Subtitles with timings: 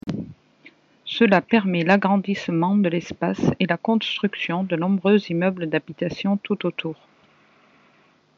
[1.05, 6.97] Cela permet l'agrandissement de l'espace et la construction de nombreux immeubles d'habitation tout autour.